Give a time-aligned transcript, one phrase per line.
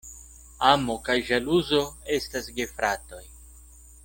[0.69, 1.83] Amo kaj ĵaluzo
[2.17, 3.25] estas gefratoj.